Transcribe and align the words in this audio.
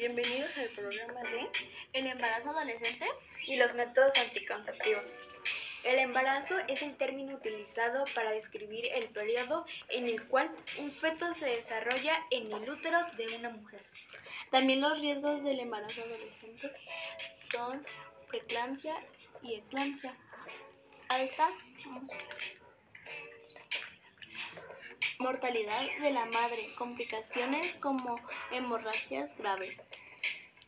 Bienvenidos 0.00 0.56
al 0.56 0.70
programa 0.70 1.20
de 1.24 1.46
El 1.92 2.06
embarazo 2.06 2.48
adolescente 2.48 3.04
y 3.46 3.56
los 3.56 3.74
métodos 3.74 4.16
anticonceptivos. 4.16 5.14
El 5.84 5.98
embarazo 5.98 6.56
es 6.68 6.80
el 6.80 6.96
término 6.96 7.34
utilizado 7.34 8.06
para 8.14 8.32
describir 8.32 8.86
el 8.94 9.10
periodo 9.10 9.66
en 9.90 10.06
el 10.08 10.26
cual 10.26 10.50
un 10.78 10.90
feto 10.90 11.34
se 11.34 11.44
desarrolla 11.44 12.14
en 12.30 12.50
el 12.50 12.70
útero 12.70 12.98
de 13.18 13.36
una 13.36 13.50
mujer. 13.50 13.82
También 14.50 14.80
los 14.80 14.98
riesgos 15.02 15.44
del 15.44 15.60
embarazo 15.60 16.00
adolescente 16.00 16.72
son 17.28 17.84
preeclampsia 18.26 18.96
y 19.42 19.56
eclampsia 19.56 20.16
alta, 21.10 21.50
mortalidad 25.20 25.82
de 26.00 26.10
la 26.10 26.24
madre, 26.24 26.74
complicaciones 26.76 27.74
como 27.74 28.18
hemorragias 28.50 29.36
graves. 29.36 29.82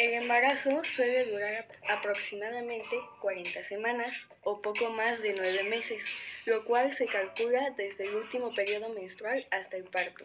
El 0.00 0.14
embarazo 0.14 0.82
suele 0.82 1.26
durar 1.26 1.66
aproximadamente 1.90 2.96
40 3.20 3.62
semanas 3.62 4.14
o 4.44 4.62
poco 4.62 4.88
más 4.88 5.20
de 5.20 5.34
9 5.36 5.64
meses, 5.64 6.06
lo 6.46 6.64
cual 6.64 6.94
se 6.94 7.04
calcula 7.04 7.68
desde 7.76 8.04
el 8.04 8.14
último 8.14 8.50
periodo 8.50 8.88
menstrual 8.94 9.46
hasta 9.50 9.76
el 9.76 9.84
parto. 9.84 10.24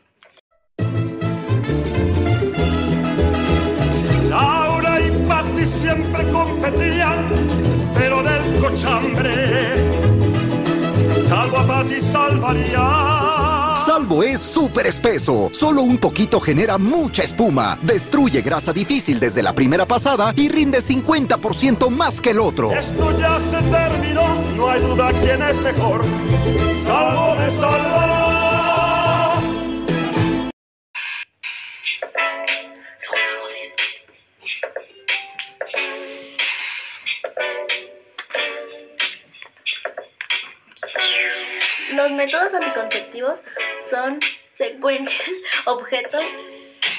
Laura 4.29 5.01
y 5.01 5.11
Patti 5.27 5.65
siempre 5.65 6.23
competían, 6.31 7.27
pero 7.95 8.23
del 8.23 8.61
cochambre, 8.61 9.75
salvo 11.27 11.57
a 11.57 11.67
Patti 11.67 11.99
salvaría. 11.99 13.34
Salvo 13.75 14.23
es 14.23 14.39
súper 14.39 14.87
espeso. 14.87 15.49
Solo 15.51 15.81
un 15.81 15.97
poquito 15.97 16.39
genera 16.39 16.77
mucha 16.77 17.23
espuma. 17.23 17.77
Destruye 17.81 18.41
grasa 18.41 18.71
difícil 18.71 19.19
desde 19.19 19.43
la 19.43 19.53
primera 19.53 19.85
pasada 19.85 20.33
y 20.35 20.47
rinde 20.47 20.79
50% 20.79 21.89
más 21.89 22.21
que 22.21 22.31
el 22.31 22.39
otro. 22.39 22.71
Esto 22.71 23.17
ya 23.19 23.39
se 23.39 23.61
terminó, 23.63 24.41
no 24.55 24.69
hay 24.69 24.81
duda 24.81 25.11
quién 25.21 25.41
es 25.43 25.59
mejor. 25.59 26.03
Salvo 26.85 27.35
de 27.35 27.51
salvar. 27.51 28.15
Los 41.93 42.11
métodos 42.11 42.53
anticonceptivos 42.53 43.39
son 43.89 44.19
secuencias, 44.55 45.29
objetos 45.65 46.23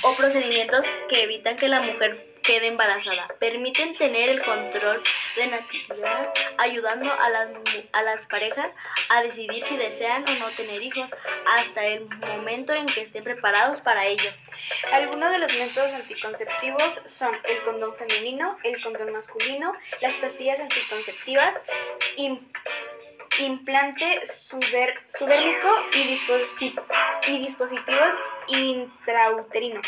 o 0.02 0.16
procedimientos 0.16 0.84
que 1.08 1.22
evitan 1.22 1.56
que 1.56 1.68
la 1.68 1.80
mujer 1.80 2.36
quede 2.46 2.68
embarazada. 2.68 3.28
Permiten 3.40 3.96
tener 3.96 4.28
el 4.28 4.42
control 4.42 5.02
de 5.34 5.46
natividad, 5.48 6.32
ayudando 6.58 7.12
a 7.12 7.28
las, 7.28 7.48
a 7.92 8.02
las 8.02 8.26
parejas 8.26 8.70
a 9.08 9.22
decidir 9.22 9.64
si 9.64 9.76
desean 9.76 10.24
o 10.28 10.34
no 10.36 10.50
tener 10.50 10.80
hijos 10.80 11.08
hasta 11.46 11.84
el 11.84 12.04
momento 12.04 12.72
en 12.72 12.86
que 12.86 13.02
estén 13.02 13.24
preparados 13.24 13.80
para 13.80 14.06
ello. 14.06 14.30
Algunos 14.92 15.32
de 15.32 15.38
los 15.38 15.52
métodos 15.54 15.92
anticonceptivos 15.92 17.00
son 17.06 17.36
el 17.44 17.62
condón 17.62 17.94
femenino, 17.94 18.56
el 18.62 18.80
condón 18.80 19.12
masculino, 19.12 19.72
las 20.00 20.14
pastillas 20.14 20.60
anticonceptivas, 20.60 21.60
implante 23.40 24.22
suder- 24.26 24.98
sudérmico 25.08 25.68
y, 25.94 27.30
y 27.30 27.38
dispositivos 27.38 28.14
intrauterinos. 28.48 29.86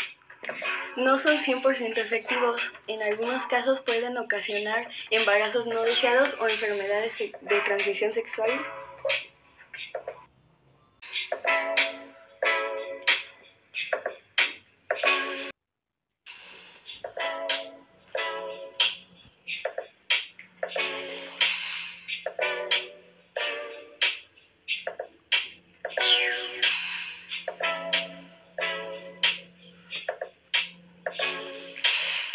No 0.95 1.19
son 1.19 1.37
100% 1.37 1.97
efectivos. 1.97 2.73
En 2.87 3.01
algunos 3.03 3.45
casos 3.47 3.81
pueden 3.81 4.17
ocasionar 4.17 4.89
embarazos 5.11 5.67
no 5.67 5.83
deseados 5.83 6.35
o 6.39 6.47
enfermedades 6.47 7.17
de 7.17 7.61
transmisión 7.61 8.13
sexual. 8.13 8.49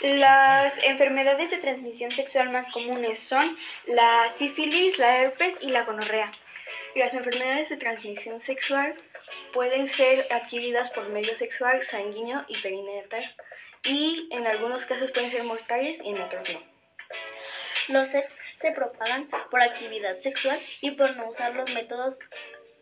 Las 0.05 0.77
enfermedades 0.85 1.51
de 1.51 1.57
transmisión 1.57 2.11
sexual 2.11 2.51
más 2.51 2.71
comunes 2.71 3.19
son 3.19 3.57
la 3.87 4.29
sífilis, 4.35 4.99
la 4.99 5.23
herpes 5.23 5.57
y 5.63 5.71
la 5.71 5.85
gonorrea. 5.85 6.31
Las 6.95 7.15
enfermedades 7.15 7.71
de 7.71 7.79
transmisión 7.79 8.39
sexual 8.39 8.95
pueden 9.55 9.89
ser 9.89 10.31
adquiridas 10.31 10.91
por 10.91 11.09
medio 11.09 11.35
sexual, 11.37 11.83
sanguíneo 11.83 12.45
y 12.49 12.59
perinetal 12.59 13.35
y 13.83 14.29
en 14.31 14.47
algunos 14.47 14.85
casos 14.85 15.11
pueden 15.11 15.31
ser 15.31 15.43
mortales 15.45 16.03
y 16.05 16.11
en 16.11 16.21
otros 16.21 16.51
no. 16.51 16.63
Los 17.89 18.11
sex 18.11 18.31
se 18.61 18.73
propagan 18.73 19.31
por 19.51 19.63
actividad 19.63 20.21
sexual 20.21 20.61
y 20.83 20.91
por 20.91 21.17
no 21.17 21.31
usar 21.31 21.55
los 21.55 21.73
métodos 21.73 22.19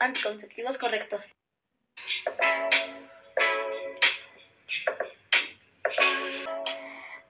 anticonceptivos 0.01 0.77
correctos. 0.77 1.31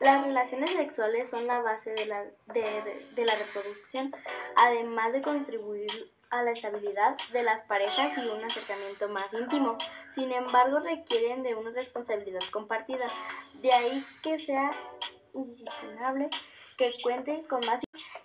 Las 0.02 0.24
relaciones 0.24 0.70
sexuales 0.72 1.30
son 1.30 1.46
la 1.46 1.60
base 1.60 1.92
de 1.92 2.06
la, 2.06 2.24
de- 2.24 3.06
de 3.14 3.24
la 3.24 3.36
reproducción, 3.36 4.12
además 4.56 5.12
de 5.12 5.22
contribuir 5.22 6.10
a 6.30 6.42
la 6.42 6.50
estabilidad 6.52 7.16
de 7.32 7.42
las 7.42 7.60
parejas 7.66 8.16
y 8.18 8.26
un 8.26 8.42
acercamiento 8.42 9.08
más 9.08 9.32
íntimo. 9.32 9.76
Sin 10.14 10.32
embargo, 10.32 10.80
requieren 10.80 11.42
de 11.42 11.54
una 11.54 11.70
responsabilidad 11.70 12.40
compartida. 12.50 13.06
De 13.60 13.72
ahí 13.72 14.04
que 14.22 14.38
sea 14.38 14.72
indisciplinable 15.34 16.30
que 16.78 16.92
cuenten 17.02 17.44
con 17.44 17.64
más. 17.66 17.80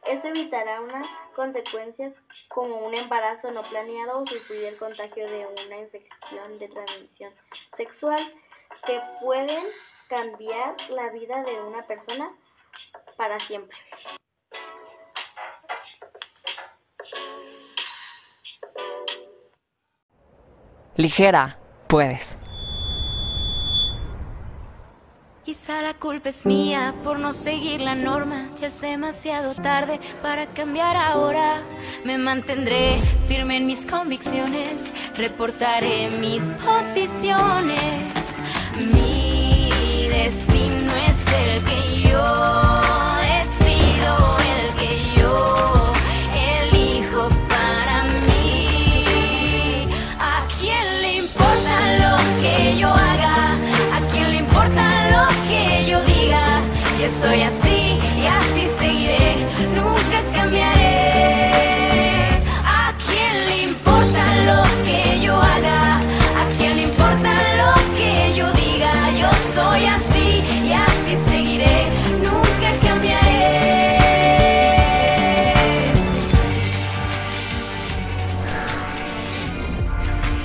Esto 0.05 0.29
evitará 0.29 0.79
una 0.81 1.03
consecuencia 1.35 2.13
como 2.47 2.77
un 2.87 2.95
embarazo 2.95 3.51
no 3.51 3.61
planeado 3.63 4.19
o 4.21 4.25
sufrir 4.25 4.63
el 4.63 4.77
contagio 4.77 5.29
de 5.29 5.45
una 5.45 5.77
infección 5.77 6.57
de 6.57 6.69
transmisión 6.69 7.33
sexual 7.75 8.33
que 8.85 9.01
pueden 9.21 9.65
cambiar 10.07 10.75
la 10.89 11.09
vida 11.09 11.43
de 11.43 11.61
una 11.61 11.85
persona 11.85 12.31
para 13.17 13.39
siempre. 13.39 13.77
Ligera, 20.95 21.59
puedes. 21.87 22.39
Quizá 25.47 25.81
la 25.81 25.93
culpa 25.93 26.29
es 26.29 26.45
mía 26.45 26.93
por 27.03 27.19
no 27.19 27.31
seguir 27.31 27.79
la 27.81 27.95
norma. 27.95 28.49
Ya 28.59 28.67
es 28.67 28.81
demasiado 28.81 29.55
tarde 29.55 29.99
para 30.21 30.47
cambiar 30.47 30.97
ahora. 30.97 31.61
Me 32.03 32.17
mantendré 32.17 32.99
firme 33.27 33.57
en 33.57 33.67
mis 33.67 33.85
convicciones. 33.85 34.91
Reportaré 35.15 36.09
mis 36.19 36.43
posiciones. 36.55 38.41
Mi 38.93 39.16
destino 40.17 40.86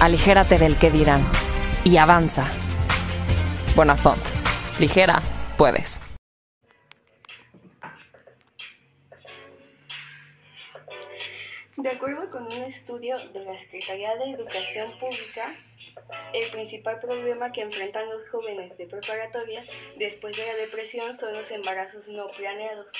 Aligérate 0.03 0.59
del 0.59 0.77
que 0.81 0.91
dirán. 0.91 1.23
Y 1.85 1.97
avanza. 1.97 2.51
Bonafont. 3.77 4.21
Ligera, 4.81 5.23
puedes. 5.57 6.01
De 11.77 11.89
acuerdo 11.89 12.29
con 12.33 12.47
un 12.47 12.63
estudio 12.65 13.17
de 13.29 13.45
la 13.45 13.57
Secretaría 13.59 14.17
de 14.17 14.33
Educación 14.33 14.91
Pública, 14.99 15.55
el 16.35 16.51
principal 16.51 16.99
problema 16.99 17.53
que 17.53 17.61
enfrentan 17.61 18.09
los 18.11 18.29
jóvenes 18.29 18.77
de 18.77 18.89
preparatoria 18.89 19.65
después 19.99 20.37
de 20.37 20.45
la 20.45 20.55
depresión 20.55 21.15
son 21.15 21.33
los 21.33 21.49
embarazos 21.53 22.09
no 22.09 22.27
planeados, 22.37 22.93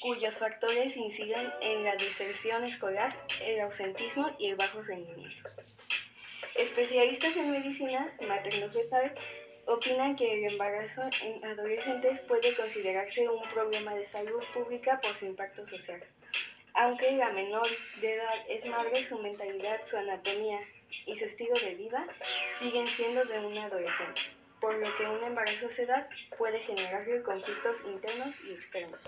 cuyos 0.00 0.38
factores 0.38 0.96
inciden 0.96 1.52
en 1.60 1.82
la 1.82 1.96
deserción 1.96 2.62
escolar, 2.62 3.16
el 3.42 3.58
ausentismo 3.62 4.30
y 4.38 4.50
el 4.50 4.54
bajo 4.54 4.80
rendimiento. 4.82 5.50
Especialistas 6.54 7.36
en 7.36 7.50
medicina 7.50 8.14
materno-fetal 8.26 9.14
opinan 9.66 10.16
que 10.16 10.32
el 10.32 10.52
embarazo 10.52 11.02
en 11.22 11.44
adolescentes 11.44 12.20
puede 12.20 12.54
considerarse 12.54 13.28
un 13.28 13.42
problema 13.48 13.94
de 13.94 14.06
salud 14.06 14.42
pública 14.54 15.00
por 15.00 15.14
su 15.16 15.26
impacto 15.26 15.66
social. 15.66 16.02
Aunque 16.74 17.12
la 17.12 17.30
menor 17.30 17.68
de 18.00 18.14
edad 18.14 18.34
es 18.48 18.64
madre, 18.66 19.04
su 19.04 19.18
mentalidad, 19.18 19.84
su 19.84 19.96
anatomía 19.96 20.60
y 21.06 21.16
su 21.16 21.24
estilo 21.24 21.54
de 21.58 21.74
vida 21.74 22.06
siguen 22.58 22.86
siendo 22.86 23.24
de 23.24 23.38
un 23.38 23.56
adolescente, 23.58 24.20
por 24.60 24.74
lo 24.74 24.94
que 24.96 25.04
un 25.04 25.24
embarazo 25.24 25.66
a 25.66 25.70
esa 25.70 25.82
edad 25.82 26.08
puede 26.36 26.60
generarle 26.60 27.22
conflictos 27.22 27.82
internos 27.86 28.40
y 28.42 28.52
externos. 28.52 29.00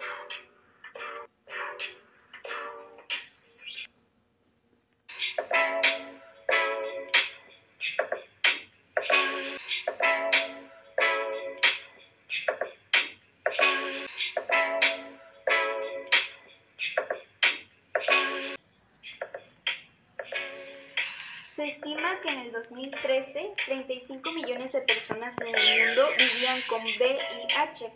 Se 21.69 21.75
estima 21.75 22.19
que 22.23 22.31
en 22.31 22.39
el 22.39 22.51
2013 22.51 23.53
35 23.67 24.33
millones 24.33 24.73
de 24.73 24.81
personas 24.81 25.37
en 25.39 25.55
el 25.55 25.87
mundo 25.87 26.09
vivían 26.17 26.63
con 26.63 26.81
VIH. 26.81 27.93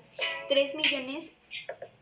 3 0.51 0.75
millones 0.75 1.33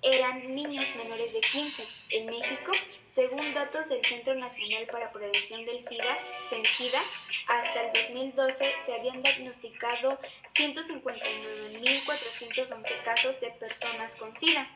eran 0.03 0.53
niños 0.53 0.85
menores 0.97 1.33
de 1.33 1.41
15. 1.41 1.87
En 2.11 2.27
México, 2.27 2.73
según 3.07 3.55
datos 3.55 3.89
del 3.89 4.05
Centro 4.05 4.35
Nacional 4.35 4.89
para 4.91 5.13
Prevención 5.13 5.65
del 5.65 5.81
SIDA, 5.81 6.17
CENSIDA, 6.49 7.05
hasta 7.47 7.83
el 7.83 7.93
2012 7.93 8.75
se 8.85 8.93
habían 8.93 9.23
diagnosticado 9.23 10.19
159.411 10.57 13.03
casos 13.05 13.41
de 13.41 13.51
personas 13.53 14.17
con 14.17 14.37
SIDA. 14.41 14.69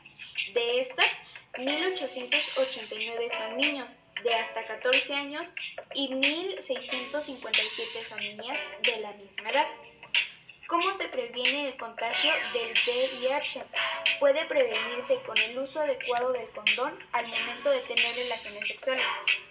De 0.53 0.79
estas, 0.79 1.11
1.889 1.55 3.37
son 3.37 3.57
niños 3.57 3.91
de 4.25 4.35
hasta 4.35 4.67
14 4.67 5.15
años 5.15 5.47
y 5.95 6.09
1.657 6.09 8.09
son 8.09 8.19
niñas 8.19 8.59
de 8.83 8.97
la 9.01 9.13
misma 9.13 9.51
edad. 9.51 9.67
¿Cómo 10.67 10.97
se 10.97 11.09
previene 11.09 11.69
el 11.69 11.77
contagio 11.77 12.33
del 12.55 12.73
VIH? 12.73 13.63
Puede 14.19 14.47
prevenirse 14.47 15.21
con 15.27 15.37
el 15.37 15.59
uso 15.59 15.81
adecuado 15.81 16.33
del 16.33 16.49
condón 16.49 16.99
al 17.13 17.29
momento 17.29 17.71
de 17.71 17.81
tener 17.81 18.17
relaciones 18.17 18.67
sexuales. 18.67 19.05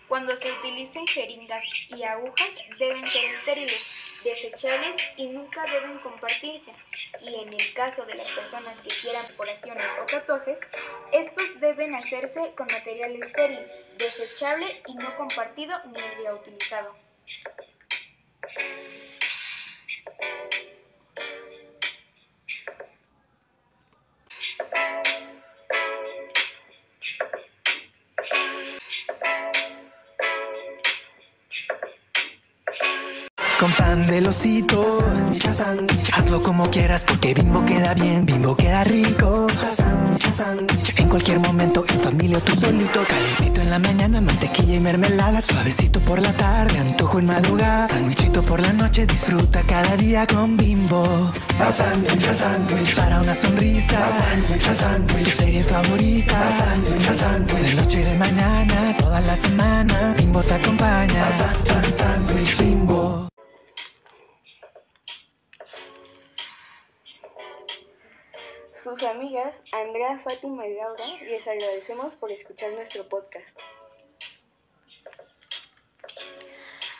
Cuando 0.07 0.35
se 0.35 0.51
utilicen 0.51 1.05
jeringas 1.05 1.63
y 1.89 2.03
agujas 2.03 2.49
deben 2.79 3.07
ser 3.07 3.25
estériles, 3.25 3.85
desechables 4.23 4.95
y 5.17 5.27
nunca 5.27 5.63
deben 5.71 5.97
compartirse. 5.99 6.73
Y 7.21 7.35
en 7.35 7.53
el 7.53 7.73
caso 7.73 8.05
de 8.05 8.15
las 8.15 8.29
personas 8.31 8.79
que 8.81 8.89
quieran 8.89 9.25
perforaciones 9.27 9.85
o 10.01 10.05
tatuajes, 10.05 10.59
estos 11.11 11.59
deben 11.59 11.95
hacerse 11.95 12.53
con 12.55 12.67
material 12.67 13.15
estéril, 13.15 13.59
desechable 13.97 14.65
y 14.87 14.95
no 14.95 15.15
compartido 15.17 15.77
ni 15.85 15.99
reutilizado. 16.23 16.93
Con 33.59 33.71
pan 33.71 34.07
del 34.07 34.27
osito, 34.27 34.99
hazlo 36.13 36.43
como 36.43 36.69
quieras 36.69 37.03
porque 37.05 37.33
bimbo 37.33 37.63
queda 37.63 37.93
bien, 37.93 38.25
bimbo 38.25 38.55
queda 38.55 38.83
rico. 38.83 39.47
En 40.97 41.07
cualquier 41.07 41.39
momento, 41.39 41.85
en 41.87 41.99
familia 42.01 42.37
o 42.39 42.41
tú 42.41 42.55
solito, 42.55 43.03
calentito 43.07 43.61
en 43.61 43.69
la 43.69 43.79
mañana, 43.79 44.19
mantequilla 44.21 44.75
y 44.75 44.79
mermelada, 44.79 45.41
suavecito 45.41 45.99
por 46.01 46.21
la 46.21 46.33
tarde, 46.33 46.77
antojo 46.79 47.19
en 47.19 47.27
madrugada, 47.27 47.87
sandwichito 47.87 48.43
por 48.43 48.59
la 48.59 48.73
noche, 48.73 49.05
disfruta 49.05 49.61
cada 49.63 49.95
día 49.95 50.25
con 50.27 50.57
bimbo. 50.57 51.31
Para 52.95 53.21
una 53.21 53.35
sonrisa, 53.35 53.99
tu 55.07 55.31
serie 55.31 55.63
favorita, 55.63 56.37
de 57.47 57.75
noche 57.75 58.01
y 58.01 58.03
de 58.03 58.15
mañana, 58.17 58.97
toda 58.97 59.21
la 59.21 59.37
semana, 59.37 60.15
bimbo 60.17 60.41
te 60.43 60.53
acompaña. 60.53 61.25
Bimbo. 62.59 62.92
Sus 68.83 69.01
amigas 69.03 69.63
Andrea, 69.71 70.19
Fátima 70.19 70.67
y 70.67 70.75
Laura 70.75 71.07
les 71.21 71.47
agradecemos 71.47 72.15
por 72.15 72.33
escuchar 72.33 72.73
nuestro 72.73 73.07
podcast. 73.07 73.57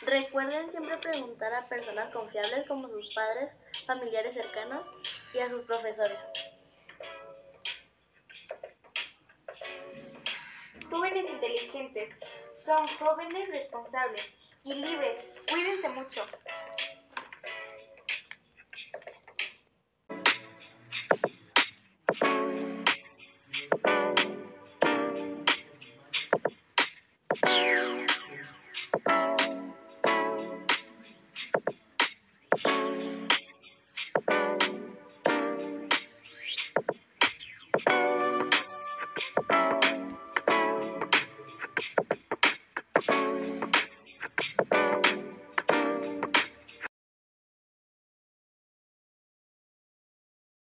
Recuerden 0.00 0.70
siempre 0.70 0.96
preguntar 0.96 1.52
a 1.52 1.68
personas 1.68 2.10
confiables 2.10 2.66
como 2.66 2.88
sus 2.88 3.14
padres, 3.14 3.50
familiares 3.86 4.32
cercanos 4.32 4.86
y 5.34 5.40
a 5.40 5.50
sus 5.50 5.60
profesores. 5.66 6.16
Jóvenes 10.88 11.28
inteligentes 11.28 12.16
son 12.54 12.88
jóvenes 12.98 13.46
responsables 13.48 14.24
y 14.62 14.72
libres. 14.72 15.22
Cuídense 15.50 15.90
mucho. 15.90 16.24